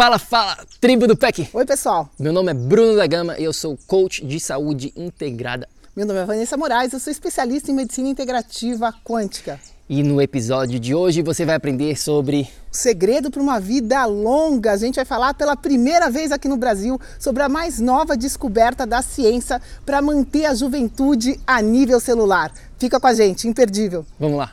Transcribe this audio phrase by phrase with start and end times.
[0.00, 1.50] Fala, fala, tribo do PEC!
[1.52, 2.08] Oi, pessoal.
[2.18, 5.68] Meu nome é Bruno da Gama e eu sou coach de saúde integrada.
[5.94, 9.60] Meu nome é Vanessa Moraes, eu sou especialista em medicina integrativa quântica.
[9.86, 14.72] E no episódio de hoje você vai aprender sobre O segredo para uma vida longa.
[14.72, 18.86] A gente vai falar pela primeira vez aqui no Brasil sobre a mais nova descoberta
[18.86, 22.50] da ciência para manter a juventude a nível celular.
[22.78, 24.06] Fica com a gente, imperdível.
[24.18, 24.52] Vamos lá.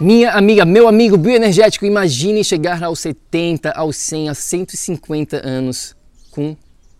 [0.00, 5.94] Minha amiga, meu amigo bioenergético, imagine chegar aos 70, aos 100, aos 150 anos
[6.30, 6.56] com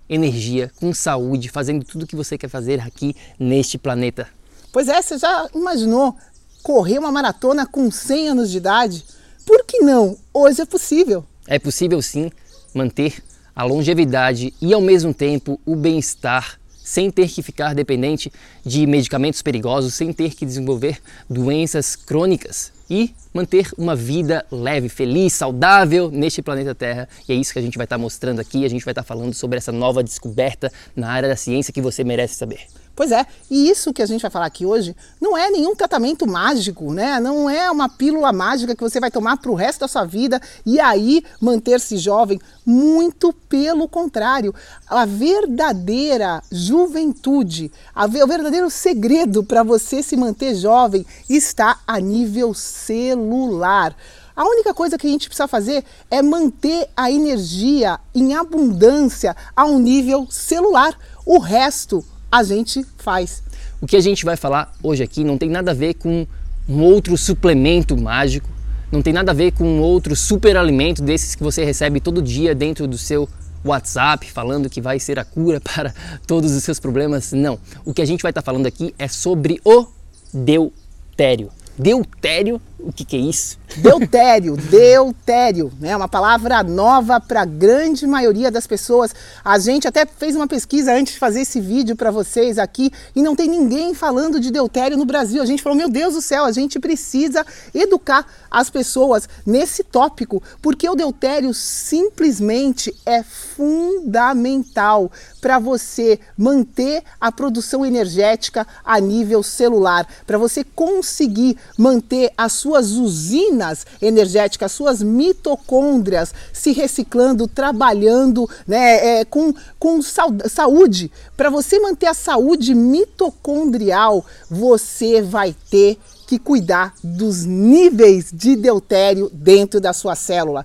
[0.07, 4.29] energia, com saúde, fazendo tudo o que você quer fazer aqui neste planeta.
[4.71, 6.15] Pois é, você já imaginou
[6.63, 9.03] correr uma maratona com 100 anos de idade?
[9.47, 10.19] Por que não?
[10.35, 11.25] Hoje é possível.
[11.47, 12.31] É possível sim
[12.75, 13.25] manter
[13.57, 18.31] a longevidade e ao mesmo tempo o bem-estar sem ter que ficar dependente
[18.63, 21.01] de medicamentos perigosos, sem ter que desenvolver
[21.31, 27.09] doenças crônicas e manter uma vida leve, feliz, saudável neste planeta Terra.
[27.29, 29.33] E é isso que a gente vai estar mostrando aqui, a gente vai estar falando
[29.33, 32.67] sobre essa nova descoberta na área da ciência que você merece saber.
[33.01, 36.27] Pois é, e isso que a gente vai falar aqui hoje não é nenhum tratamento
[36.27, 37.19] mágico, né?
[37.19, 40.39] Não é uma pílula mágica que você vai tomar para o resto da sua vida
[40.67, 42.39] e aí manter-se jovem.
[42.63, 44.55] Muito pelo contrário,
[44.87, 52.53] a verdadeira juventude, a o verdadeiro segredo para você se manter jovem está a nível
[52.53, 53.97] celular.
[54.37, 59.65] A única coisa que a gente precisa fazer é manter a energia em abundância a
[59.65, 60.95] um nível celular.
[61.25, 63.43] O resto a gente faz.
[63.81, 66.27] O que a gente vai falar hoje aqui não tem nada a ver com
[66.69, 68.49] um outro suplemento mágico,
[68.93, 72.55] não tem nada a ver com um outro superalimento desses que você recebe todo dia
[72.55, 73.29] dentro do seu
[73.65, 75.95] WhatsApp, falando que vai ser a cura para
[76.27, 77.33] todos os seus problemas.
[77.33, 77.59] Não.
[77.85, 79.87] O que a gente vai estar falando aqui é sobre o
[80.33, 81.51] deutério.
[81.79, 83.59] Deutério, o que, que é isso?
[83.77, 85.97] Deutério, deutério, né?
[85.97, 89.15] Uma palavra nova para a grande maioria das pessoas.
[89.45, 93.23] A gente até fez uma pesquisa antes de fazer esse vídeo para vocês aqui e
[93.23, 95.43] não tem ninguém falando de deutério no Brasil.
[95.43, 100.43] A gente falou, meu Deus do céu, a gente precisa educar as pessoas nesse tópico,
[100.61, 110.07] porque o deutério simplesmente é fundamental para você manter a produção energética a nível celular,
[110.27, 119.25] para você conseguir manter as suas usinas energéticas, suas mitocôndrias se reciclando, trabalhando né, é,
[119.25, 121.11] com, com saúde.
[121.37, 125.99] Para você manter a saúde mitocondrial, você vai ter
[126.29, 130.65] que cuidar dos níveis de deutério dentro da sua célula.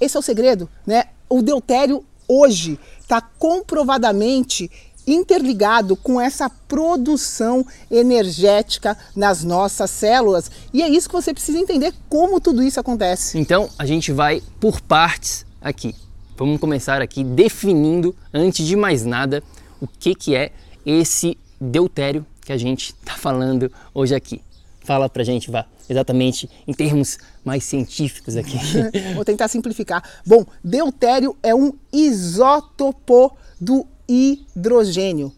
[0.00, 1.04] Esse é o segredo, né?
[1.28, 4.68] O deutério hoje está comprovadamente
[5.06, 10.50] interligado com essa produção energética nas nossas células.
[10.72, 13.38] E é isso que você precisa entender como tudo isso acontece.
[13.38, 15.94] Então a gente vai por partes aqui.
[16.36, 19.42] Vamos começar aqui definindo, antes de mais nada,
[19.80, 20.52] o que, que é
[20.84, 24.42] esse deutério que a gente está falando hoje aqui.
[24.80, 28.58] Fala pra gente, vá, exatamente em termos mais científicos aqui.
[29.14, 30.02] Vou tentar simplificar.
[30.24, 35.32] Bom, deutério é um isótopo do hidrogênio.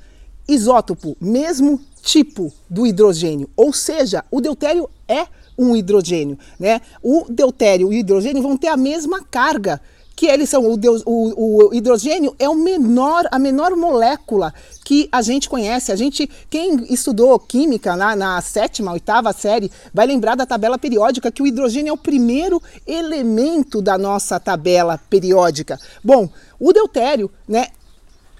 [0.48, 5.26] Isótopo, mesmo tipo do hidrogênio, ou seja, o deutério é
[5.58, 6.80] um hidrogênio, né?
[7.02, 9.80] O deutério e o hidrogênio vão ter a mesma carga
[10.18, 14.52] que eles são o, deus, o, o, hidrogênio é o menor, a menor molécula
[14.84, 15.92] que a gente conhece.
[15.92, 21.30] A gente, quem estudou química na, na sétima, oitava série, vai lembrar da tabela periódica
[21.30, 25.78] que o hidrogênio é o primeiro elemento da nossa tabela periódica.
[26.02, 26.28] Bom,
[26.58, 27.68] o deutério, né,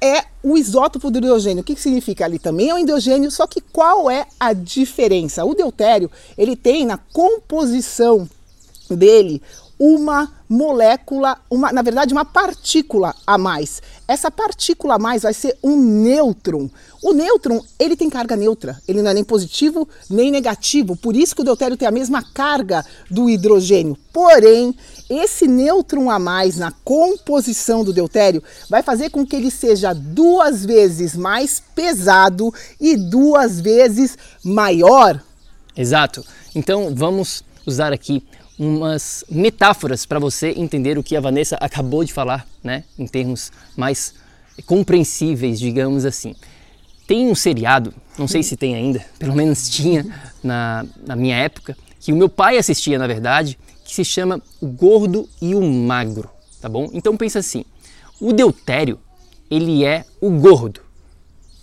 [0.00, 1.62] é o isótopo do hidrogênio.
[1.62, 2.25] O que, que significa?
[2.25, 5.45] Ali também é um hidrogênio, só que qual é a diferença?
[5.45, 8.29] O deutério, ele tem na composição
[8.91, 9.43] dele
[9.78, 13.80] uma molécula, uma, na verdade, uma partícula a mais.
[14.08, 16.69] Essa partícula a mais vai ser um nêutron.
[17.02, 21.34] O nêutron, ele tem carga neutra, ele não é nem positivo nem negativo, por isso
[21.34, 23.96] que o deutério tem a mesma carga do hidrogênio.
[24.12, 24.75] Porém,
[25.08, 30.64] esse nêutron a mais na composição do deutério vai fazer com que ele seja duas
[30.64, 35.22] vezes mais pesado e duas vezes maior.
[35.76, 36.25] Exato.
[36.54, 38.25] Então, vamos usar aqui
[38.58, 43.52] umas metáforas para você entender o que a Vanessa acabou de falar, né, em termos
[43.76, 44.14] mais
[44.66, 46.34] compreensíveis, digamos assim.
[47.06, 50.05] Tem um seriado, não sei se tem ainda, pelo menos tinha
[50.43, 54.66] na, na minha época, que o meu pai assistia, na verdade, que se chama O
[54.66, 56.28] Gordo e o Magro,
[56.61, 56.90] tá bom?
[56.93, 57.64] Então pensa assim,
[58.20, 58.99] o deutério,
[59.50, 60.81] ele é o gordo,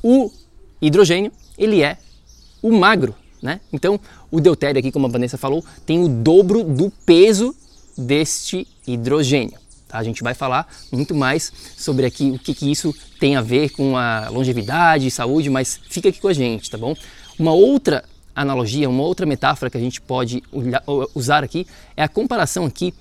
[0.02, 0.32] o
[0.82, 1.98] hidrogênio, ele é
[2.62, 3.14] o magro,
[3.46, 3.62] né?
[3.72, 4.00] Então,
[4.30, 7.56] o deutério aqui, como a Vanessa falou, tem o dobro do peso
[7.98, 9.58] deste hidrogênio.
[9.88, 10.00] Tá?
[10.00, 13.70] A gente vai falar muito mais sobre aqui o que, que isso tem a ver
[13.70, 16.96] com a longevidade saúde, mas fica aqui com a gente, tá bom?
[17.40, 18.04] Uma outra
[18.36, 20.44] analogia, uma outra metáfora que a gente pode
[21.14, 21.66] usar aqui
[21.96, 22.94] é a comparação aqui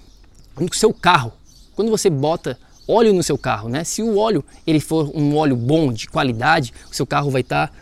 [0.55, 1.32] com o seu carro.
[1.75, 2.56] Quando você bota
[2.87, 3.82] óleo no seu carro, né?
[3.82, 7.69] Se o óleo ele for um óleo bom, de qualidade, o seu carro vai estar
[7.69, 7.75] tá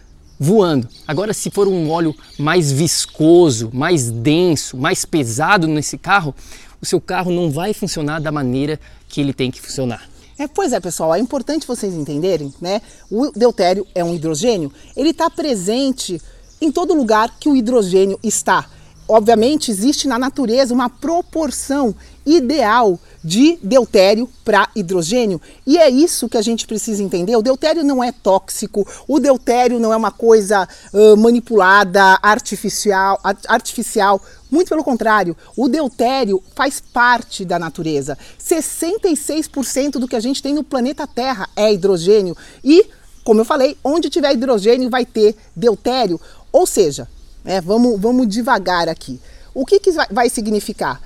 [0.42, 0.88] voando.
[1.06, 6.34] Agora, se for um óleo mais viscoso, mais denso, mais pesado nesse carro,
[6.80, 10.10] o seu carro não vai funcionar da maneira que ele tem que funcionar.
[10.36, 12.82] É, pois é, pessoal, é importante vocês entenderem, né?
[13.08, 16.20] O deutério é um hidrogênio, ele está presente
[16.60, 18.68] em todo lugar que o hidrogênio está.
[19.12, 21.94] Obviamente, existe na natureza uma proporção
[22.24, 25.38] ideal de deutério para hidrogênio.
[25.66, 27.36] E é isso que a gente precisa entender.
[27.36, 34.18] O deutério não é tóxico, o deutério não é uma coisa uh, manipulada, artificial, artificial.
[34.50, 38.16] Muito pelo contrário, o deutério faz parte da natureza.
[38.40, 42.34] 66% do que a gente tem no planeta Terra é hidrogênio.
[42.64, 42.86] E,
[43.24, 46.18] como eu falei, onde tiver hidrogênio vai ter deutério.
[46.50, 47.06] Ou seja,
[47.44, 49.20] é, vamos, vamos devagar aqui.
[49.54, 51.00] O que, que vai significar?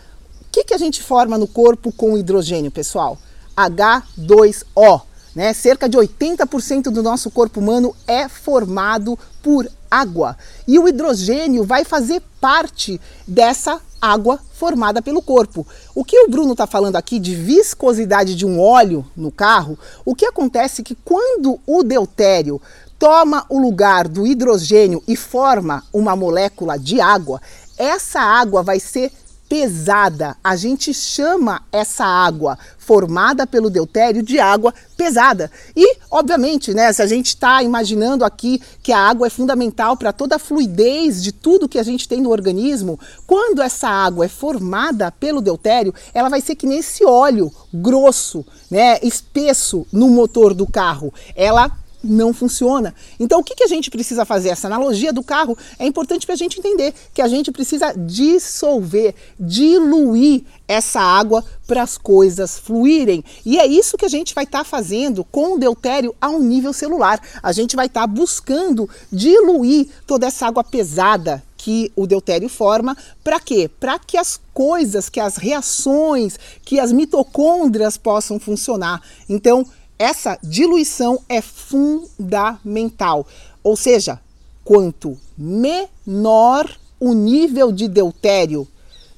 [0.56, 3.18] que, que a gente forma no corpo com hidrogênio, pessoal?
[3.54, 5.02] H2O.
[5.34, 5.52] Né?
[5.52, 10.34] Cerca de 80% do nosso corpo humano é formado por água.
[10.66, 15.66] E o hidrogênio vai fazer parte dessa água formada pelo corpo.
[15.94, 20.14] O que o Bruno está falando aqui de viscosidade de um óleo no carro, o
[20.14, 22.62] que acontece é que quando o deutério
[22.98, 27.40] toma o lugar do hidrogênio e forma uma molécula de água,
[27.78, 29.12] essa água vai ser
[29.48, 30.36] pesada.
[30.42, 35.50] A gente chama essa água formada pelo deutério de água pesada.
[35.74, 40.12] E, obviamente, né, se a gente está imaginando aqui que a água é fundamental para
[40.12, 44.28] toda a fluidez de tudo que a gente tem no organismo, quando essa água é
[44.28, 50.66] formada pelo deutério, ela vai ser que nesse óleo grosso, né, espesso no motor do
[50.66, 51.12] carro.
[51.34, 51.70] Ela
[52.06, 52.94] não funciona.
[53.18, 54.50] Então, o que, que a gente precisa fazer?
[54.50, 59.14] Essa analogia do carro é importante para a gente entender que a gente precisa dissolver,
[59.38, 63.24] diluir essa água para as coisas fluírem.
[63.44, 66.42] E é isso que a gente vai estar tá fazendo com o deutério a um
[66.42, 67.20] nível celular.
[67.42, 72.96] A gente vai estar tá buscando diluir toda essa água pesada que o deutério forma,
[73.24, 73.68] para quê?
[73.80, 79.02] Para que as coisas, que as reações, que as mitocôndrias possam funcionar.
[79.28, 79.66] Então,
[79.98, 83.26] essa diluição é fundamental.
[83.62, 84.20] Ou seja,
[84.64, 88.66] quanto menor o nível de deutério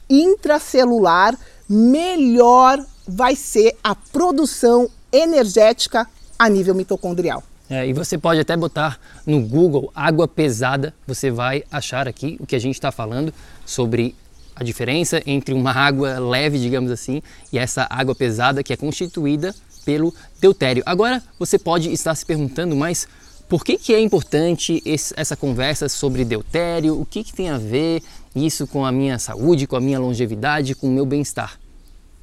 [0.08, 6.06] intracelular, melhor vai ser a produção energética
[6.38, 7.42] a nível mitocondrial.
[7.70, 12.46] É, e você pode até botar no Google água pesada, você vai achar aqui o
[12.46, 13.32] que a gente está falando
[13.66, 14.14] sobre
[14.56, 19.54] a diferença entre uma água leve, digamos assim, e essa água pesada que é constituída
[19.78, 20.82] pelo deutério.
[20.84, 23.08] Agora você pode estar se perguntando, mas
[23.48, 27.00] por que, que é importante esse, essa conversa sobre deutério?
[27.00, 28.02] O que, que tem a ver
[28.34, 31.58] isso com a minha saúde, com a minha longevidade, com o meu bem-estar?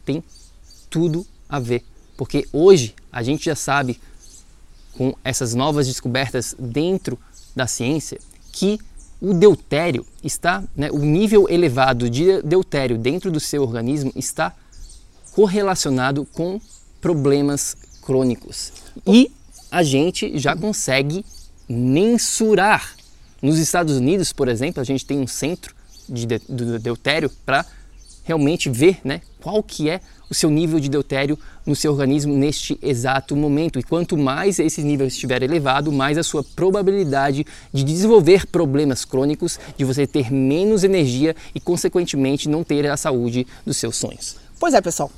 [0.05, 0.23] Tem
[0.89, 1.83] tudo a ver,
[2.15, 3.99] porque hoje a gente já sabe,
[4.93, 7.17] com essas novas descobertas dentro
[7.55, 8.19] da ciência,
[8.51, 8.79] que
[9.19, 14.53] o deutério está, né, o nível elevado de deutério dentro do seu organismo está
[15.31, 16.61] correlacionado com
[17.05, 18.73] problemas crônicos.
[19.05, 19.31] E
[19.69, 21.23] a gente já consegue
[21.69, 22.95] mensurar.
[23.43, 25.75] Nos Estados Unidos, por exemplo, a gente tem um centro
[26.09, 27.63] de, de, do deutério para
[28.23, 32.75] realmente ver né, qual que é o seu nível de deutério no seu organismo neste
[32.81, 33.77] exato momento.
[33.77, 39.59] E quanto mais esse nível estiver elevado, mais a sua probabilidade de desenvolver problemas crônicos,
[39.77, 44.37] de você ter menos energia e, consequentemente, não ter a saúde dos seus sonhos.
[44.59, 45.11] Pois é, pessoal.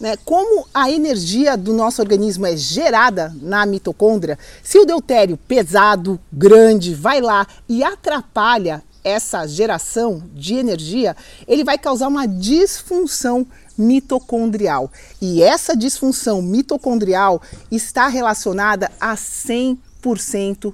[0.00, 6.18] Né, como a energia do nosso organismo é gerada na mitocôndria, se o deutério pesado,
[6.32, 11.14] grande, vai lá e atrapalha essa geração de energia,
[11.46, 14.90] ele vai causar uma disfunção mitocondrial.
[15.20, 19.78] E essa disfunção mitocondrial está relacionada a 100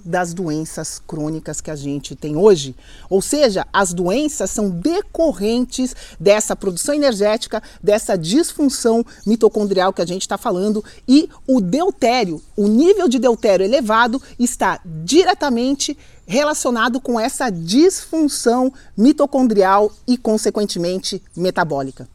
[0.05, 2.75] das doenças crônicas que a gente tem hoje.
[3.11, 10.23] Ou seja, as doenças são decorrentes dessa produção energética, dessa disfunção mitocondrial que a gente
[10.23, 17.51] está falando, e o deutério, o nível de deutério elevado, está diretamente relacionado com essa
[17.51, 22.09] disfunção mitocondrial e, consequentemente, metabólica.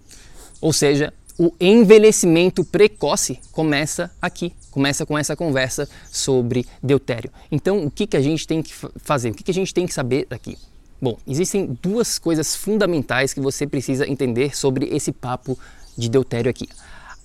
[0.60, 7.32] Ou seja, o envelhecimento precoce começa aqui, começa com essa conversa sobre deutério.
[7.52, 9.32] Então, o que, que a gente tem que fazer?
[9.32, 10.58] O que, que a gente tem que saber aqui?
[11.02, 15.58] Bom, existem duas coisas fundamentais que você precisa entender sobre esse papo
[15.98, 16.70] de deutério aqui.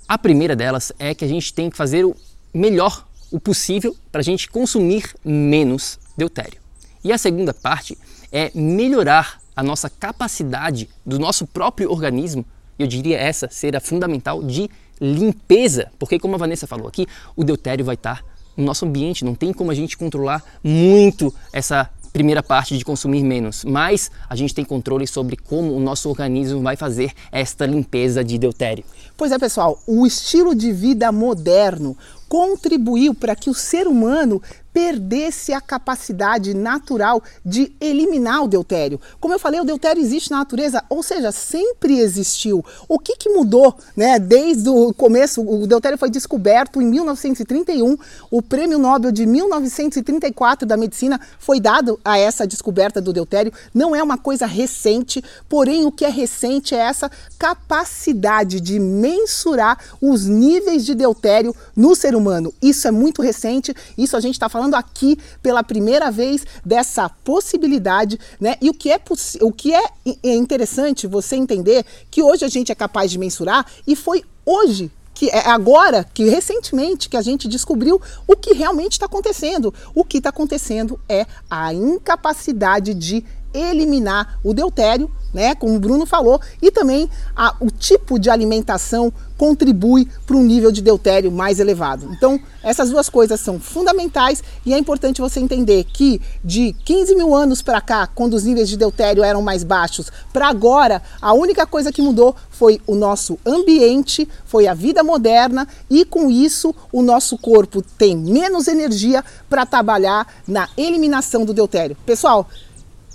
[0.08, 2.16] A primeira delas é que a gente tem que fazer o
[2.54, 6.60] melhor o possível para a gente consumir menos deutério.
[7.04, 7.98] E a segunda parte
[8.32, 12.44] é melhorar a nossa capacidade do nosso próprio organismo
[12.78, 14.68] eu diria essa ser a fundamental de
[15.00, 18.24] limpeza, porque como a Vanessa falou aqui, o deutério vai estar
[18.56, 23.22] no nosso ambiente, não tem como a gente controlar muito essa primeira parte de consumir
[23.22, 28.24] menos, mas a gente tem controle sobre como o nosso organismo vai fazer esta limpeza
[28.24, 28.82] de deutério.
[29.18, 31.94] Pois é, pessoal, o estilo de vida moderno
[32.26, 34.40] contribuiu para que o ser humano
[34.76, 39.00] perdesse a capacidade natural de eliminar o deutério.
[39.18, 42.62] Como eu falei, o deutério existe na natureza, ou seja, sempre existiu.
[42.86, 44.18] O que, que mudou, né?
[44.18, 47.96] Desde o começo, o deutério foi descoberto em 1931.
[48.30, 53.54] O Prêmio Nobel de 1934 da medicina foi dado a essa descoberta do deutério.
[53.72, 59.78] Não é uma coisa recente, porém o que é recente é essa capacidade de mensurar
[60.02, 62.52] os níveis de deutério no ser humano.
[62.60, 63.74] Isso é muito recente.
[63.96, 68.56] Isso a gente está falando falando aqui pela primeira vez dessa possibilidade, né?
[68.60, 69.00] E o que é,
[69.40, 69.84] o que é
[70.24, 75.30] interessante você entender que hoje a gente é capaz de mensurar e foi hoje que
[75.30, 79.72] é agora, que recentemente, que a gente descobriu o que realmente está acontecendo.
[79.94, 86.04] O que está acontecendo é a incapacidade de eliminar o deutério, né, como o Bruno
[86.04, 91.60] falou, e também a, o tipo de alimentação contribui para um nível de deutério mais
[91.60, 92.08] elevado.
[92.12, 97.34] Então, essas duas coisas são fundamentais e é importante você entender que de 15 mil
[97.34, 101.66] anos para cá, quando os níveis de deutério eram mais baixos, para agora, a única
[101.66, 107.02] coisa que mudou foi o nosso ambiente, foi a vida moderna e com isso o
[107.02, 111.96] nosso corpo tem menos energia para trabalhar na eliminação do deutério.
[112.06, 112.48] Pessoal,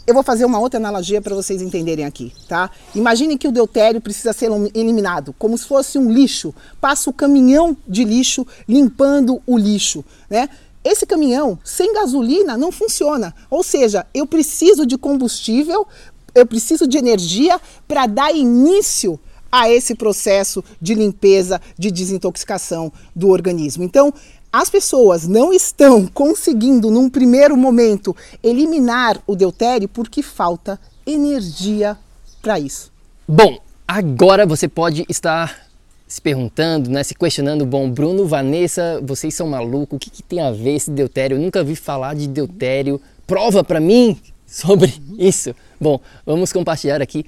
[0.05, 2.71] eu vou fazer uma outra analogia para vocês entenderem aqui, tá?
[2.95, 6.53] Imagine que o deutério precisa ser eliminado, como se fosse um lixo.
[6.79, 10.49] Passa o caminhão de lixo limpando o lixo, né?
[10.83, 13.33] Esse caminhão sem gasolina não funciona.
[13.49, 15.87] Ou seja, eu preciso de combustível,
[16.33, 19.19] eu preciso de energia para dar início
[19.51, 23.83] a esse processo de limpeza, de desintoxicação do organismo.
[23.83, 24.13] Então,
[24.51, 31.97] as pessoas não estão conseguindo, num primeiro momento, eliminar o deutério porque falta energia
[32.41, 32.91] para isso.
[33.27, 35.67] Bom, agora você pode estar
[36.07, 40.41] se perguntando, né, se questionando, bom, Bruno, Vanessa, vocês são malucos, o que, que tem
[40.41, 41.37] a ver esse deutério?
[41.37, 42.99] Eu nunca vi falar de deutério.
[43.25, 45.55] Prova para mim sobre isso.
[45.79, 47.25] Bom, vamos compartilhar aqui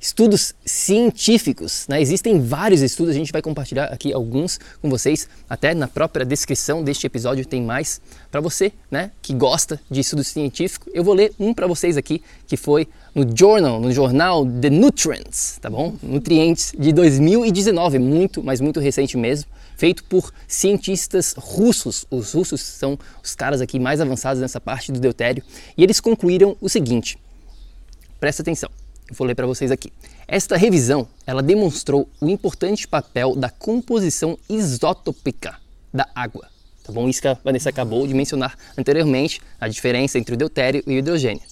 [0.00, 1.86] estudos científicos.
[1.86, 2.00] Né?
[2.00, 6.82] Existem vários estudos, a gente vai compartilhar aqui alguns com vocês, até na própria descrição
[6.82, 10.90] deste episódio tem mais para você né, que gosta de estudo científico.
[10.94, 15.58] Eu vou ler um para vocês aqui que foi no Journal, no jornal The Nutrients,
[15.60, 15.94] tá bom?
[16.02, 22.06] Nutrientes de 2019, muito, mas muito recente mesmo, feito por cientistas russos.
[22.10, 25.42] Os russos são os caras aqui mais avançados nessa parte do deutério
[25.76, 27.18] e eles concluíram o seguinte.
[28.18, 28.79] Presta atenção.
[29.10, 29.92] Vou ler para vocês aqui.
[30.26, 35.56] Esta revisão, ela demonstrou o importante papel da composição isotópica
[35.92, 36.48] da água.
[36.84, 37.08] Tá bom?
[37.08, 40.98] Isso que a Vanessa acabou de mencionar anteriormente, a diferença entre o deutério e o
[40.98, 41.42] hidrogênio.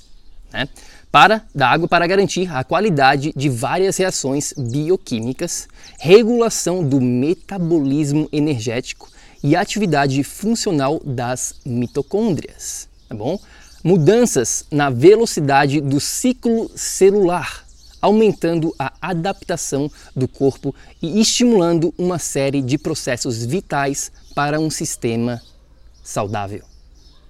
[0.53, 0.69] Né?
[1.11, 9.11] para da água para garantir a qualidade de várias reações bioquímicas, regulação do metabolismo energético
[9.43, 13.39] e atividade funcional das mitocôndrias, tá bom?
[13.83, 17.65] Mudanças na velocidade do ciclo celular,
[18.03, 25.41] aumentando a adaptação do corpo e estimulando uma série de processos vitais para um sistema
[26.03, 26.65] saudável.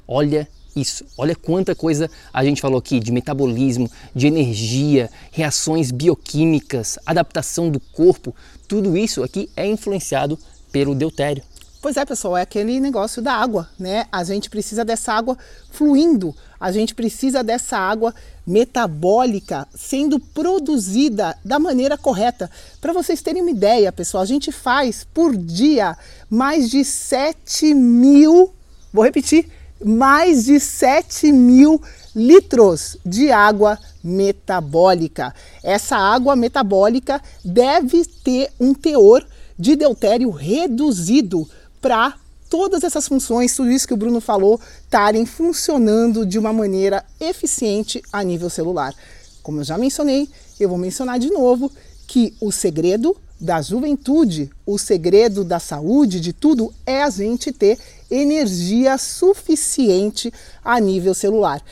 [0.07, 1.05] Olha isso.
[1.19, 7.79] Olha quanta coisa a gente falou aqui de metabolismo, de energia, reações bioquímicas, adaptação do
[7.79, 8.35] corpo.
[8.67, 10.39] Tudo isso aqui é influenciado
[10.73, 11.43] pelo deutério.
[11.81, 14.07] Pois é, pessoal, é aquele negócio da água, né?
[14.11, 15.39] A gente precisa dessa água
[15.71, 18.13] fluindo, a gente precisa dessa água
[18.45, 22.51] metabólica sendo produzida da maneira correta.
[22.81, 25.97] Para vocês terem uma ideia, pessoal, a gente faz por dia
[26.29, 28.53] mais de 7 mil,
[28.93, 29.49] vou repetir,
[29.85, 31.81] mais de 7 mil
[32.13, 35.33] litros de água metabólica.
[35.63, 39.25] Essa água metabólica deve ter um teor
[39.57, 41.49] de deutério reduzido
[41.81, 42.15] para
[42.49, 48.03] todas essas funções, tudo isso que o Bruno falou, estarem funcionando de uma maneira eficiente
[48.13, 48.95] a nível celular.
[49.43, 51.71] Como eu já mencionei, eu vou mencionar de novo
[52.07, 57.79] que o segredo da juventude, o segredo da saúde, de tudo, é a gente ter
[58.11, 60.33] energia suficiente
[60.65, 61.63] a nível celular.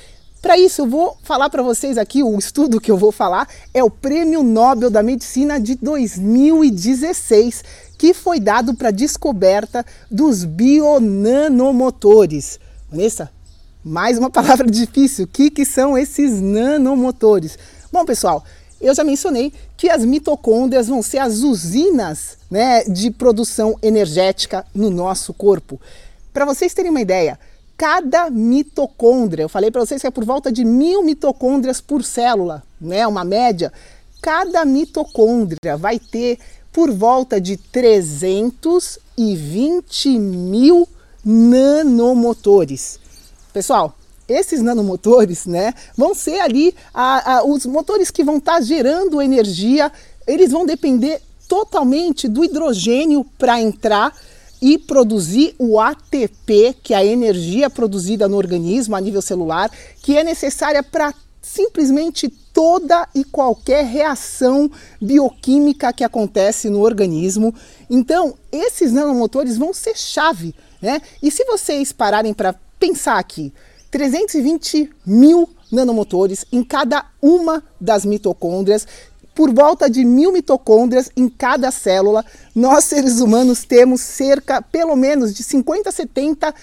[0.46, 3.82] Para isso, eu vou falar para vocês aqui, o estudo que eu vou falar é
[3.82, 7.64] o Prêmio Nobel da Medicina de 2016,
[7.98, 12.60] que foi dado para a descoberta dos bionanomotores.
[12.88, 13.28] Vanessa,
[13.84, 15.24] mais uma palavra difícil.
[15.24, 17.58] O que, que são esses nanomotores?
[17.90, 18.44] Bom, pessoal,
[18.80, 24.90] eu já mencionei que as mitocôndrias vão ser as usinas né, de produção energética no
[24.90, 25.80] nosso corpo.
[26.32, 27.36] Para vocês terem uma ideia,
[27.76, 32.62] cada mitocôndria, eu falei para vocês que é por volta de mil mitocôndrias por célula,
[32.80, 33.72] né, uma média.
[34.22, 36.38] Cada mitocôndria vai ter
[36.72, 40.88] por volta de 320 mil
[41.24, 42.98] nanomotores.
[43.52, 43.94] Pessoal,
[44.28, 49.22] esses nanomotores, né, vão ser ali a, a, os motores que vão estar tá gerando
[49.22, 49.92] energia.
[50.26, 54.12] Eles vão depender totalmente do hidrogênio para entrar
[54.60, 59.70] e produzir o ATP, que é a energia produzida no organismo a nível celular,
[60.02, 67.54] que é necessária para simplesmente toda e qualquer reação bioquímica que acontece no organismo.
[67.88, 71.00] Então, esses nanomotores vão ser chave, né?
[71.22, 73.52] E se vocês pararem para pensar aqui,
[73.90, 78.86] 320 mil nanomotores em cada uma das mitocôndrias,
[79.36, 82.24] por volta de mil mitocôndrias em cada célula.
[82.54, 86.54] Nós, seres humanos, temos cerca, pelo menos, de 50 a 70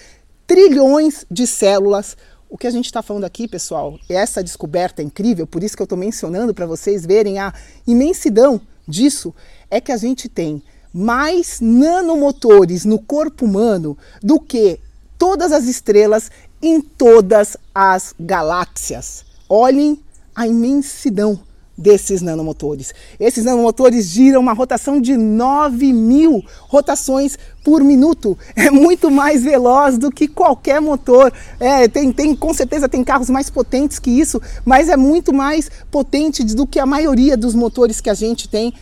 [0.44, 2.16] trilhões de células.
[2.50, 5.82] O que a gente está falando aqui, pessoal, essa descoberta é incrível, por isso que
[5.82, 7.54] eu estou mencionando para vocês verem a
[7.86, 9.32] imensidão disso,
[9.70, 10.60] é que a gente tem
[10.92, 14.80] mais nanomotores no corpo humano do que
[15.16, 16.28] todas as estrelas
[16.60, 19.24] em todas as galáxias.
[19.48, 20.02] Olhem
[20.34, 21.40] a imensidão
[21.76, 22.94] desses nanomotores.
[23.18, 28.36] Esses nanomotores giram uma rotação de 9 mil rotações por minuto.
[28.56, 31.32] É muito mais veloz do que qualquer motor.
[31.60, 35.70] É, tem, tem, com certeza tem carros mais potentes que isso, mas é muito mais
[35.90, 38.72] potente do que a maioria dos motores que a gente tem.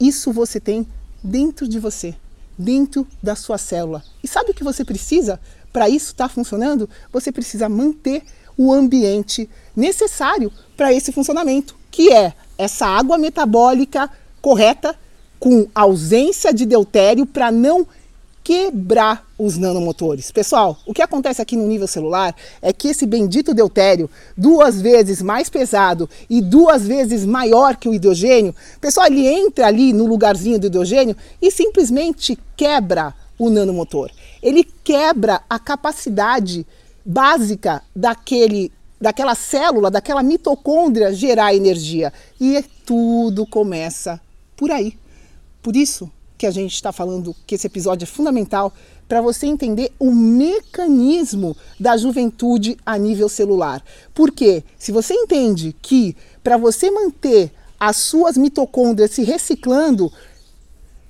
[0.00, 0.86] Isso você tem
[1.22, 2.14] dentro de você,
[2.56, 4.02] dentro da sua célula.
[4.22, 5.38] E sabe o que você precisa?
[5.72, 8.22] para isso estar tá funcionando, você precisa manter
[8.56, 14.08] o ambiente necessário para esse funcionamento, que é essa água metabólica
[14.40, 14.94] correta
[15.40, 17.84] com ausência de deutério para não
[18.44, 20.30] quebrar os nanomotores.
[20.30, 25.20] Pessoal, o que acontece aqui no nível celular é que esse bendito deutério, duas vezes
[25.20, 30.60] mais pesado e duas vezes maior que o hidrogênio, pessoal, ele entra ali no lugarzinho
[30.60, 34.08] do hidrogênio e simplesmente quebra o nanomotor.
[34.40, 36.64] Ele quebra a capacidade
[37.04, 42.12] básica daquele, daquela célula, daquela mitocôndria gerar energia.
[42.40, 44.20] E tudo começa
[44.56, 44.98] por aí.
[45.62, 48.72] Por isso que a gente está falando que esse episódio é fundamental
[49.08, 53.82] para você entender o mecanismo da juventude a nível celular.
[54.14, 60.12] Porque se você entende que para você manter as suas mitocôndrias se reciclando,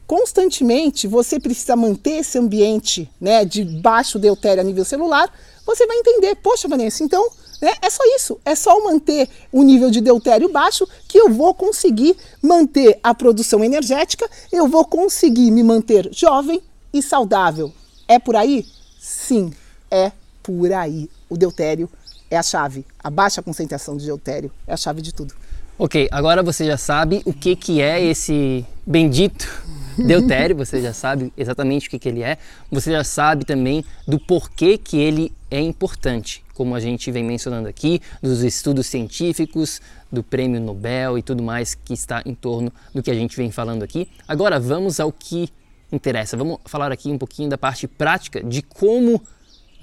[0.06, 5.30] constantemente você precisa manter esse ambiente né, de baixo deutério a nível celular,
[5.66, 7.28] você vai entender, poxa Vanessa, então
[7.60, 11.52] né, é só isso, é só manter o nível de deutério baixo que eu vou
[11.54, 17.72] conseguir manter a produção energética, eu vou conseguir me manter jovem e saudável.
[18.06, 18.64] É por aí?
[18.98, 19.52] Sim,
[19.90, 21.10] é por aí.
[21.28, 21.88] O deutério
[22.30, 22.84] é a chave.
[23.02, 25.34] A baixa concentração de deutério é a chave de tudo.
[25.78, 29.46] Ok, agora você já sabe o que, que é esse bendito
[29.96, 32.36] deutério, você já sabe exatamente o que, que ele é,
[32.70, 37.68] você já sabe também do porquê que ele é importante, como a gente vem mencionando
[37.68, 43.00] aqui, dos estudos científicos, do prêmio Nobel e tudo mais que está em torno do
[43.00, 44.08] que a gente vem falando aqui.
[44.26, 45.50] Agora vamos ao que
[45.92, 49.22] interessa, vamos falar aqui um pouquinho da parte prática de como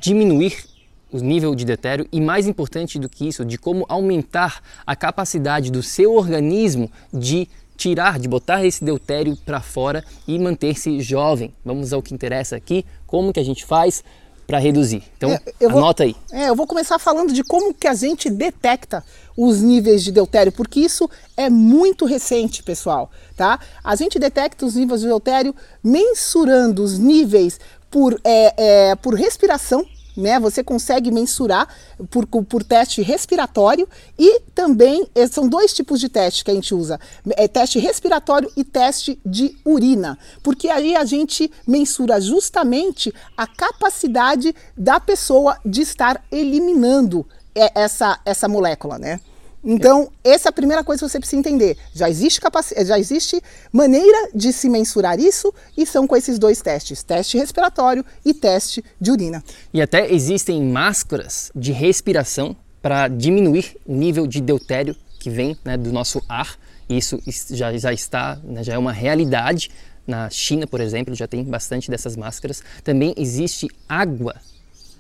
[0.02, 0.66] diminuir
[1.14, 5.72] o nível de deutério e mais importante do que isso, de como aumentar a capacidade
[5.72, 11.54] do seu organismo de tirar, de botar esse deutério para fora e manter-se jovem.
[11.64, 14.04] Vamos ao que interessa aqui, como que a gente faz
[14.46, 15.04] para reduzir.
[15.18, 16.16] Então, é, anota aí.
[16.32, 19.04] É, eu vou começar falando de como que a gente detecta
[19.36, 23.60] os níveis de deutério, porque isso é muito recente, pessoal, tá?
[23.84, 25.54] A gente detecta os níveis de deutério
[25.84, 30.40] mensurando os níveis por, é, é, por respiração, né?
[30.40, 31.68] Você consegue mensurar
[32.10, 36.74] por, por teste respiratório e também eh, são dois tipos de teste que a gente
[36.74, 37.00] usa:
[37.36, 44.56] é teste respiratório e teste de urina, porque aí a gente mensura justamente a capacidade
[44.78, 49.20] da pessoa de estar eliminando eh, essa, essa molécula, né?
[49.66, 51.76] Então, essa é a primeira coisa que você precisa entender.
[51.92, 52.68] Já existe, capac...
[52.86, 53.42] já existe
[53.74, 58.86] maneira de se mensurar isso e são com esses dois testes: teste respiratório e teste
[59.02, 59.44] de urina.
[59.74, 65.76] E até existem máscaras de respiração para diminuir o nível de deutério que vem né,
[65.76, 66.56] do nosso ar.
[66.88, 69.72] Isso já, já está, né, já é uma realidade.
[70.06, 72.62] Na China, por exemplo, já tem bastante dessas máscaras.
[72.84, 74.36] Também existe água,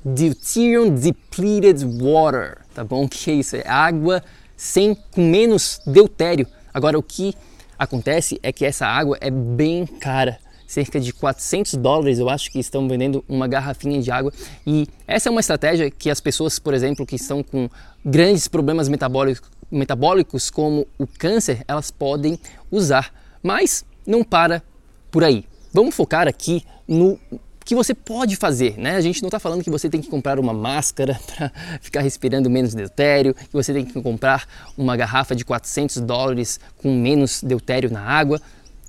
[0.04, 3.06] deuterium depleted water, tá bom?
[3.06, 3.56] O que é isso?
[3.56, 4.23] É água
[4.56, 6.48] sem com menos deutério.
[6.74, 7.34] Agora o que
[7.78, 12.60] acontece é que essa água é bem cara, cerca de 400 dólares eu acho que
[12.60, 14.32] estão vendendo uma garrafinha de água
[14.65, 17.70] e essa é uma estratégia que as pessoas, por exemplo, que estão com
[18.04, 22.39] grandes problemas metabólicos, metabólicos como o câncer, elas podem
[22.72, 24.63] usar, mas não para
[25.12, 25.46] por aí.
[25.74, 27.20] Vamos focar aqui no
[27.65, 28.95] que você pode fazer, né?
[28.95, 31.51] A gente não está falando que você tem que comprar uma máscara para
[31.82, 34.47] ficar respirando menos deutério, que você tem que comprar
[34.78, 38.39] uma garrafa de 400 dólares com menos deutério na água.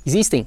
[0.04, 0.46] Existem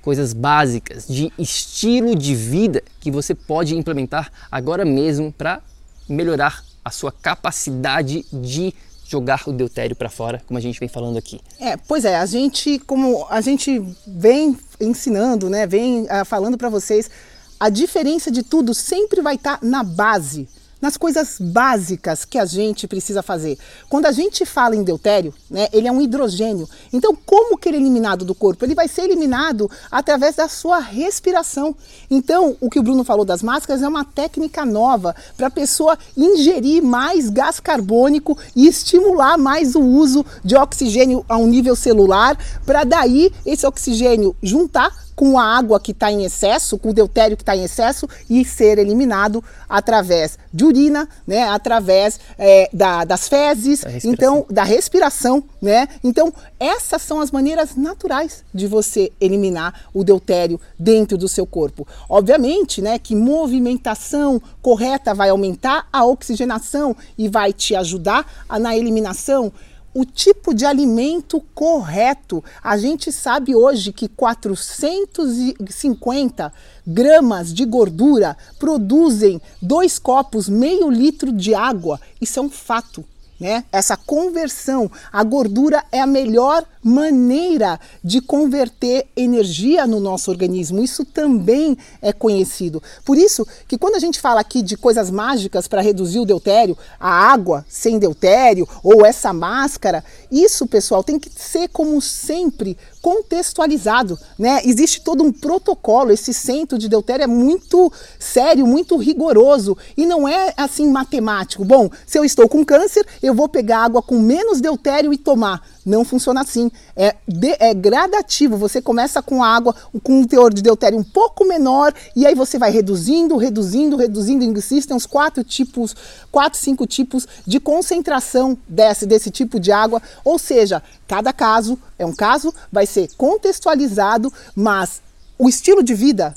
[0.00, 5.60] coisas básicas de estilo de vida que você pode implementar agora mesmo para
[6.08, 8.72] melhorar a sua capacidade de
[9.08, 11.40] jogar o deutério para fora, como a gente vem falando aqui.
[11.60, 16.68] É, pois é, a gente como a gente vem ensinando, né, vem uh, falando para
[16.68, 17.10] vocês
[17.58, 20.48] a diferença de tudo sempre vai estar tá na base,
[20.80, 23.58] nas coisas básicas que a gente precisa fazer.
[23.88, 26.68] Quando a gente fala em deutério, né, ele é um hidrogênio.
[26.92, 28.64] Então, como que ele é eliminado do corpo?
[28.64, 31.74] Ele vai ser eliminado através da sua respiração.
[32.10, 35.98] Então, o que o Bruno falou das máscaras é uma técnica nova para a pessoa
[36.16, 42.38] ingerir mais gás carbônico e estimular mais o uso de oxigênio a um nível celular,
[42.66, 47.36] para daí esse oxigênio juntar com a água que está em excesso, com o deutério
[47.36, 53.26] que está em excesso e ser eliminado através de urina, né, através é, da, das
[53.26, 55.88] fezes, da então da respiração, né?
[56.04, 61.88] Então essas são as maneiras naturais de você eliminar o deutério dentro do seu corpo.
[62.08, 68.76] Obviamente, né, que movimentação correta vai aumentar a oxigenação e vai te ajudar a, na
[68.76, 69.52] eliminação
[69.96, 72.44] o tipo de alimento correto.
[72.62, 76.52] A gente sabe hoje que 450
[76.86, 81.98] gramas de gordura produzem dois copos, meio litro de água.
[82.20, 83.02] Isso é um fato
[83.38, 83.64] né?
[83.70, 90.82] Essa conversão, a gordura é a melhor maneira de converter energia no nosso organismo.
[90.82, 92.82] Isso também é conhecido.
[93.04, 96.78] Por isso que quando a gente fala aqui de coisas mágicas para reduzir o deutério,
[96.98, 104.18] a água sem deutério ou essa máscara, isso, pessoal, tem que ser como sempre contextualizado,
[104.36, 104.62] né?
[104.64, 110.26] Existe todo um protocolo, esse centro de deutério é muito sério, muito rigoroso e não
[110.26, 111.64] é assim matemático.
[111.64, 115.62] Bom, se eu estou com câncer, eu vou pegar água com menos deutério e tomar.
[115.86, 116.68] Não funciona assim.
[116.96, 118.56] É, de, é gradativo.
[118.56, 119.72] Você começa com água
[120.02, 124.58] com um teor de deutério um pouco menor e aí você vai reduzindo, reduzindo, reduzindo.
[124.58, 125.94] Existem uns quatro tipos,
[126.32, 130.02] quatro, cinco tipos de concentração desse, desse tipo de água.
[130.24, 135.00] Ou seja, cada caso é um caso, vai ser contextualizado, mas
[135.38, 136.34] o estilo de vida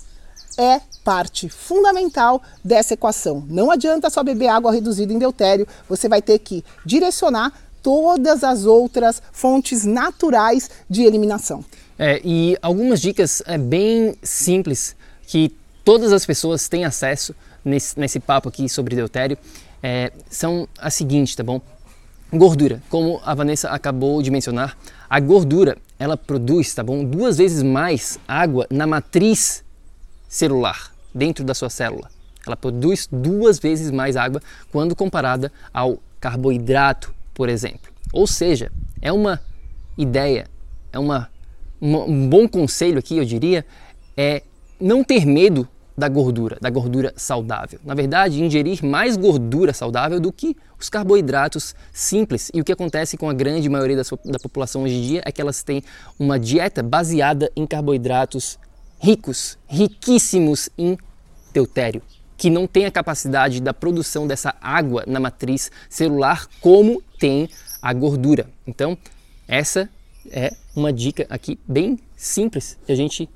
[0.60, 3.44] é parte fundamental dessa equação.
[3.50, 7.52] Não adianta só beber água reduzida em deutério, você vai ter que direcionar
[7.82, 11.64] todas as outras fontes naturais de eliminação.
[11.98, 14.96] É, e algumas dicas é, bem simples
[15.28, 19.38] que todas as pessoas têm acesso nesse, nesse papo aqui sobre deutério.
[19.82, 21.62] é, são as seguintes, tá bom?
[22.32, 24.78] Gordura, como a Vanessa acabou de mencionar,
[25.10, 29.64] a gordura ela produz, tá bom, duas vezes mais água na matriz
[30.28, 32.10] celular, dentro da sua célula.
[32.46, 37.90] Ela produz duas vezes mais água quando comparada ao carboidrato, por exemplo.
[38.12, 38.70] Ou seja,
[39.02, 39.40] é uma
[39.98, 40.46] ideia,
[40.92, 41.30] é uma,
[41.82, 43.66] um bom conselho aqui, eu diria,
[44.18, 44.44] é
[44.78, 45.66] não ter medo
[45.98, 47.80] da gordura, da gordura saudável.
[47.82, 52.52] Na verdade, ingerir mais gordura saudável do que os carboidratos simples.
[52.54, 55.32] E o que acontece com a grande maioria da, da população hoje em dia é
[55.32, 55.82] que elas têm
[56.20, 58.60] uma dieta baseada em carboidratos
[59.00, 60.98] ricos, riquíssimos em
[61.54, 62.02] deutério,
[62.40, 67.50] que não tem a capacidade da produção dessa água na matriz celular como tem
[67.82, 68.50] a gordura.
[68.66, 68.98] Então,
[69.46, 69.90] essa
[70.32, 73.30] é uma dica aqui bem simples de a gente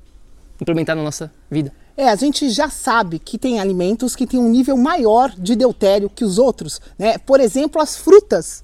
[0.58, 1.70] implementar na nossa vida.
[1.94, 6.08] É, a gente já sabe que tem alimentos que têm um nível maior de deutério
[6.08, 7.18] que os outros, né?
[7.18, 8.63] Por exemplo, as frutas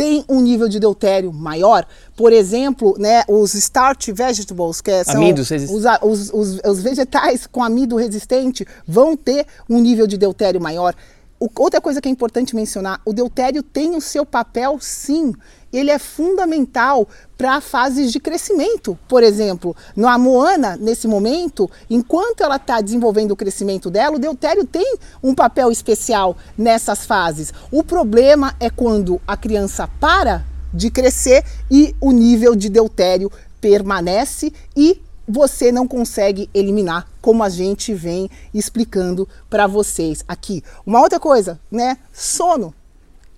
[0.00, 1.86] têm um nível de deutério maior.
[2.16, 7.62] Por exemplo, né, os starch vegetables, que são Amidos, os, os, os, os vegetais com
[7.62, 10.94] amido resistente, vão ter um nível de deutério maior.
[11.38, 15.34] Outra coisa que é importante mencionar, o deutério tem o seu papel sim
[15.72, 18.98] ele é fundamental para fases de crescimento.
[19.08, 24.64] Por exemplo, na Moana, nesse momento, enquanto ela está desenvolvendo o crescimento dela, o deutério
[24.64, 27.52] tem um papel especial nessas fases.
[27.70, 33.30] O problema é quando a criança para de crescer e o nível de deutério
[33.60, 40.62] permanece e você não consegue eliminar, como a gente vem explicando para vocês aqui.
[40.84, 41.98] Uma outra coisa, né?
[42.12, 42.74] Sono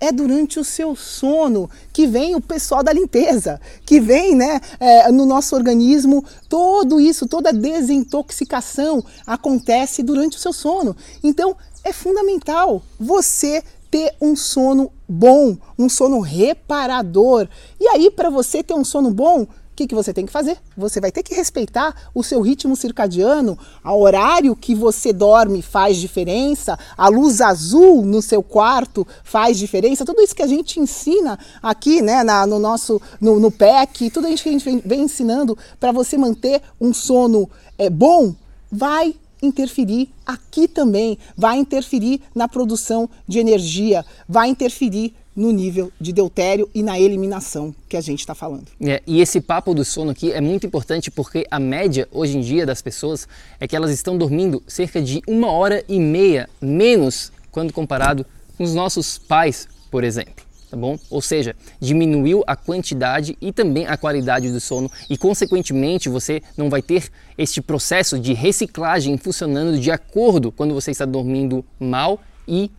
[0.03, 5.09] é durante o seu sono que vem o pessoal da limpeza, que vem né, é,
[5.13, 10.97] no nosso organismo, todo isso, toda desintoxicação acontece durante o seu sono.
[11.23, 13.63] Então é fundamental você
[13.93, 17.47] ter um sono bom, um sono reparador.
[17.79, 20.59] E aí, para você ter um sono bom, o que, que você tem que fazer?
[20.77, 25.97] Você vai ter que respeitar o seu ritmo circadiano, o horário que você dorme faz
[25.97, 31.39] diferença, a luz azul no seu quarto faz diferença, tudo isso que a gente ensina
[31.63, 35.01] aqui né, na, no nosso no, no PEC, tudo isso que a gente vem, vem
[35.05, 38.35] ensinando para você manter um sono é, bom,
[38.71, 46.13] vai interferir aqui também, vai interferir na produção de energia, vai interferir no nível de
[46.13, 48.67] deutério e na eliminação que a gente está falando.
[48.81, 52.41] É, e esse papo do sono aqui é muito importante porque a média hoje em
[52.41, 53.27] dia das pessoas
[53.59, 58.65] é que elas estão dormindo cerca de uma hora e meia menos quando comparado com
[58.65, 60.45] os nossos pais, por exemplo.
[60.71, 60.99] Tá bom?
[61.11, 66.71] Ou seja, diminuiu a quantidade e também a qualidade do sono e, consequentemente, você não
[66.71, 72.71] vai ter este processo de reciclagem funcionando de acordo quando você está dormindo mal e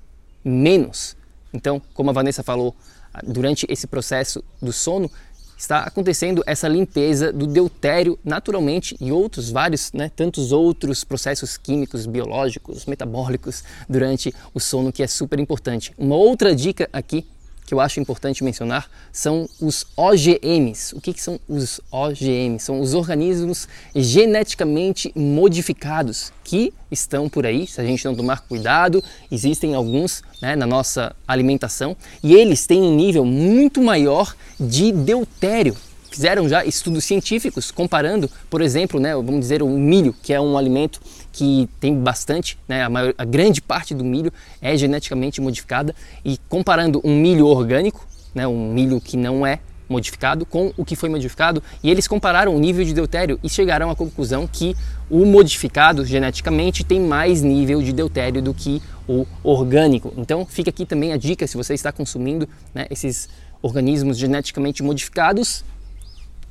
[0.44, 1.16] menos.
[1.54, 2.76] Então, como a Vanessa falou,
[3.24, 5.10] durante esse processo do sono,
[5.56, 12.06] está acontecendo essa limpeza do deutério naturalmente e outros vários, né, tantos outros processos químicos,
[12.06, 15.94] biológicos, metabólicos durante o sono que é super importante.
[15.98, 17.26] Uma outra dica aqui
[17.74, 20.96] que eu acho importante mencionar são os OGMs.
[20.96, 22.64] O que, que são os OGMs?
[22.64, 29.04] São os organismos geneticamente modificados que estão por aí, se a gente não tomar cuidado,
[29.32, 35.76] existem alguns né, na nossa alimentação e eles têm um nível muito maior de deutério.
[36.14, 40.56] Fizeram já estudos científicos comparando, por exemplo, né, vamos dizer, o milho, que é um
[40.56, 45.96] alimento que tem bastante, né, a, maior, a grande parte do milho é geneticamente modificada
[46.24, 49.58] e comparando um milho orgânico, né, um milho que não é
[49.90, 53.90] modificado com o que foi modificado e eles compararam o nível de deutério e chegaram
[53.90, 54.78] à conclusão que
[55.10, 60.14] o modificado geneticamente tem mais nível de deutério do que o orgânico.
[60.16, 63.28] Então fica aqui também a dica se você está consumindo né, esses
[63.64, 65.64] organismos geneticamente modificados,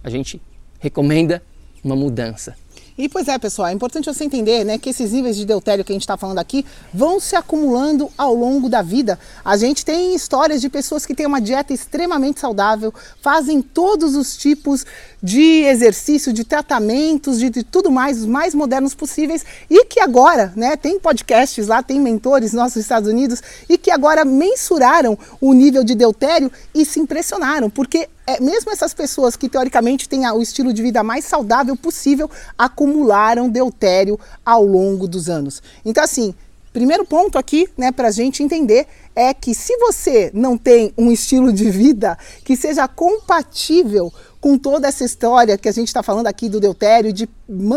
[0.02, 0.40] a gente
[0.78, 1.42] recomenda
[1.84, 2.56] uma mudança.
[2.96, 5.92] E pois é, pessoal, é importante você entender né, que esses níveis de deutério que
[5.92, 9.18] a gente está falando aqui vão se acumulando ao longo da vida.
[9.42, 14.36] A gente tem histórias de pessoas que têm uma dieta extremamente saudável, fazem todos os
[14.36, 14.84] tipos
[15.22, 20.52] de exercício, de tratamentos, de, de tudo mais, os mais modernos possíveis, e que agora,
[20.54, 25.82] né, tem podcasts lá, tem mentores nossos Estados Unidos, e que agora mensuraram o nível
[25.82, 30.72] de deutério e se impressionaram, porque é, mesmo essas pessoas que teoricamente têm o estilo
[30.72, 35.62] de vida mais saudável possível, acumularam deutério ao longo dos anos.
[35.84, 36.34] Então, assim,
[36.72, 41.10] primeiro ponto aqui, né, para a gente entender é que se você não tem um
[41.10, 46.26] estilo de vida que seja compatível com toda essa história que a gente está falando
[46.26, 47.28] aqui do deutério, de,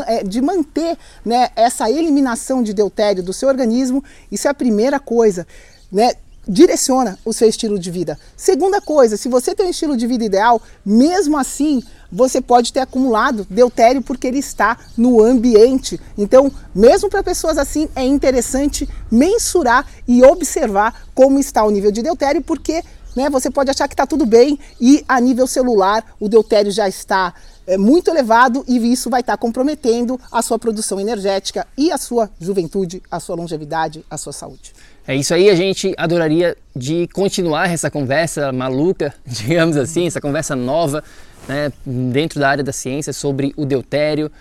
[0.07, 4.99] é, de manter né, essa eliminação de deutério do seu organismo, isso é a primeira
[4.99, 5.45] coisa.
[5.91, 6.13] Né?
[6.47, 8.17] Direciona o seu estilo de vida.
[8.35, 12.79] Segunda coisa, se você tem um estilo de vida ideal, mesmo assim, você pode ter
[12.79, 15.99] acumulado deutério porque ele está no ambiente.
[16.17, 22.01] Então, mesmo para pessoas assim, é interessante mensurar e observar como está o nível de
[22.01, 22.83] deutério, porque
[23.15, 26.87] né, você pode achar que está tudo bem e a nível celular o deutério já
[26.87, 27.33] está
[27.65, 31.97] é, muito elevado e isso vai estar tá comprometendo a sua produção energética e a
[31.97, 34.73] sua juventude, a sua longevidade, a sua saúde.
[35.07, 40.55] É isso aí, a gente adoraria de continuar essa conversa maluca, digamos assim, essa conversa
[40.55, 41.03] nova
[41.47, 44.31] né, dentro da área da ciência sobre o deutério.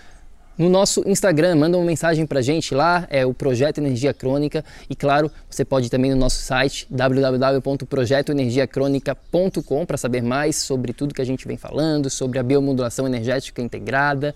[0.57, 4.64] No nosso Instagram, manda uma mensagem para a gente lá, é o Projeto Energia Crônica.
[4.88, 11.20] E claro, você pode também no nosso site www.projetoenergiacronica.com para saber mais sobre tudo que
[11.20, 14.35] a gente vem falando, sobre a biomodulação energética integrada.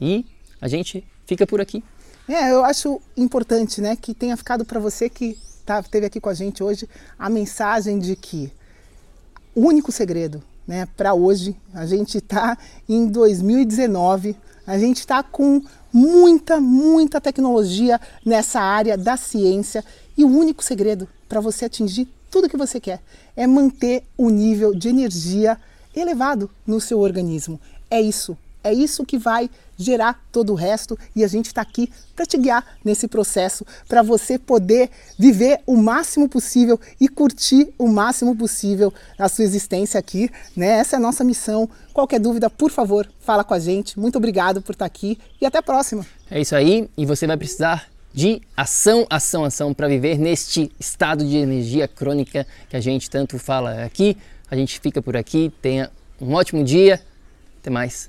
[0.00, 0.24] E
[0.58, 1.84] a gente fica por aqui.
[2.28, 5.36] É, eu acho importante né, que tenha ficado para você que
[5.66, 8.52] tá, esteve aqui com a gente hoje a mensagem de que
[9.54, 11.56] o único segredo né, para hoje.
[11.72, 19.16] A gente está em 2019, a gente está com muita, muita tecnologia nessa área da
[19.16, 19.84] ciência
[20.16, 23.00] e o único segredo para você atingir tudo que você quer
[23.36, 25.56] é manter o nível de energia
[25.94, 27.60] elevado no seu organismo.
[27.90, 29.48] É isso, é isso que vai
[29.78, 34.02] gerar todo o resto e a gente está aqui para te guiar nesse processo, para
[34.02, 40.30] você poder viver o máximo possível e curtir o máximo possível a sua existência aqui.
[40.56, 40.78] Né?
[40.78, 41.68] Essa é a nossa missão.
[41.92, 43.98] Qualquer dúvida, por favor, fala com a gente.
[43.98, 46.06] Muito obrigado por estar tá aqui e até a próxima.
[46.30, 51.22] É isso aí, e você vai precisar de ação, ação, ação para viver neste estado
[51.22, 54.16] de energia crônica que a gente tanto fala aqui.
[54.50, 57.02] A gente fica por aqui, tenha um ótimo dia,
[57.60, 58.08] até mais.